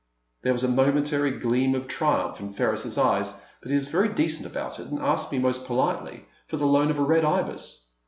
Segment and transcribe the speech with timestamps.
[0.41, 4.09] There was a momentary gleam of triumph in Ferris' s eyes, but he was very
[4.09, 7.87] decent about it and asked me most politely for the loan of a Red Ibis.